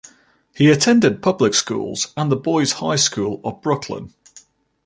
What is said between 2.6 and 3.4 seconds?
High School